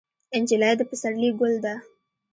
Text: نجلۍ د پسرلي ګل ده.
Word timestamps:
نجلۍ 0.41 0.71
د 0.77 0.81
پسرلي 0.89 1.29
ګل 1.39 1.53
ده. 1.63 1.75